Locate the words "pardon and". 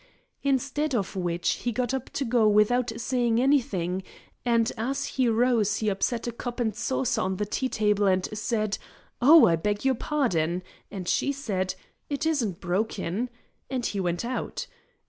9.93-11.07